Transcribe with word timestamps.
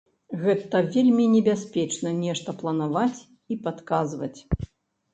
Гэта 0.45 0.79
вельмі 0.95 1.25
небяспечна 1.35 2.15
нешта 2.23 2.57
планаваць 2.65 3.19
і 3.51 3.63
падказваць. 3.69 4.35